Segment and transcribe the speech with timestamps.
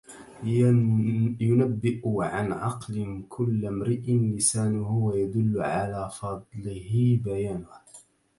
[1.41, 7.69] ينبّئ عن عقل كل امرءٍ لسانه، ويدلّ على فضله بيانه.